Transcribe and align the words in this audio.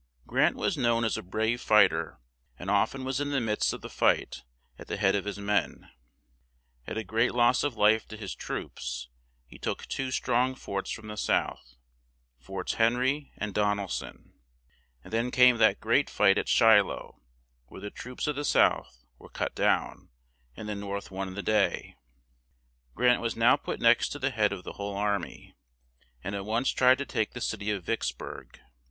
Grant 0.25 0.55
was 0.55 0.79
known 0.79 1.05
as 1.05 1.15
a 1.15 1.21
brave 1.21 1.61
fight 1.61 1.93
er, 1.93 2.19
and 2.57 2.71
oft 2.71 2.95
en 2.95 3.03
was 3.03 3.21
in 3.21 3.29
the 3.29 3.39
midst 3.39 3.71
of 3.71 3.81
the 3.81 3.87
fight 3.89 4.41
at 4.79 4.87
the 4.87 4.97
head 4.97 5.13
of 5.13 5.25
his 5.25 5.37
men. 5.37 5.91
At 6.87 6.97
a 6.97 7.03
great 7.03 7.35
loss 7.35 7.63
of 7.63 7.77
life 7.77 8.07
to 8.07 8.17
his 8.17 8.33
troops, 8.33 9.09
he 9.45 9.59
took 9.59 9.85
two 9.85 10.09
strong 10.09 10.55
forts 10.55 10.89
from 10.89 11.07
the 11.09 11.17
South, 11.17 11.75
Forts 12.39 12.73
Hen 12.73 12.97
ry 12.97 13.29
and 13.37 13.53
Don 13.53 13.77
el 13.79 13.89
son; 13.89 14.33
and 15.03 15.13
then 15.13 15.29
came 15.29 15.57
that 15.57 15.79
great 15.79 16.09
fight 16.09 16.39
at 16.39 16.49
Shi 16.49 16.81
loh; 16.81 17.21
where 17.67 17.81
the 17.81 17.91
troops 17.91 18.25
of 18.25 18.35
the 18.35 18.43
South 18.43 19.05
were 19.19 19.29
cut 19.29 19.53
down, 19.53 20.09
and 20.57 20.67
the 20.67 20.73
North 20.73 21.11
won 21.11 21.31
the 21.35 21.43
day; 21.43 21.95
Grant 22.95 23.21
was 23.21 23.35
now 23.35 23.55
put 23.55 23.79
next 23.79 24.09
to 24.13 24.17
the 24.17 24.31
head 24.31 24.51
of 24.51 24.63
the 24.63 24.73
whole 24.73 24.95
ar 24.97 25.19
my; 25.19 25.53
and 26.23 26.33
at 26.33 26.43
once 26.47 26.69
tried 26.71 26.97
to 26.97 27.05
take 27.05 27.33
the 27.33 27.39
cit 27.41 27.59
y 27.61 27.67
of 27.67 27.85
Vicks 27.85 28.11
burg. 28.11 28.59